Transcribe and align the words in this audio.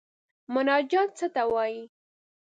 مناجات 0.53 1.09
څه 1.19 1.27
ته 1.33 1.43
وايي. 1.53 1.81